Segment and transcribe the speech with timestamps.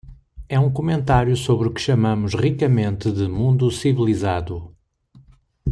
[0.49, 4.75] É um comentário sobre o que chamamos ricamente de mundo civilizado.